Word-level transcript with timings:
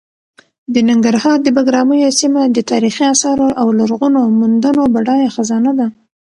د 0.73 0.75
ننګرهار 0.89 1.37
د 1.43 1.47
بګراميو 1.55 2.15
سیمه 2.19 2.41
د 2.55 2.57
تاریخي 2.71 3.05
اثارو 3.13 3.47
او 3.61 3.67
لرغونو 3.79 4.19
موندنو 4.39 4.83
بډایه 4.93 5.29
خزانه 5.35 5.71
ده. 5.79 5.87